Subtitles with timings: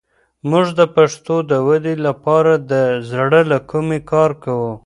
[0.49, 2.73] موږ د پښتو د ودې لپاره د
[3.09, 4.73] زړه له کومې کار کوو.